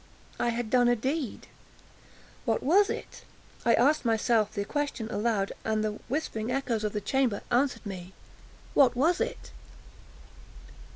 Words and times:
I 0.39 0.49
had 0.49 0.71
done 0.71 0.87
a 0.87 0.95
deed—what 0.95 2.63
was 2.63 2.89
it? 2.89 3.23
I 3.63 3.75
asked 3.75 4.03
myself 4.03 4.51
the 4.51 4.65
question 4.65 5.07
aloud, 5.11 5.51
and 5.63 5.83
the 5.83 5.99
whispering 6.09 6.49
echoes 6.51 6.83
of 6.83 6.93
the 6.93 7.01
chamber 7.01 7.43
answered 7.51 7.85
me,—"_What 7.85 8.95
was 8.95 9.21
it? 9.21 9.51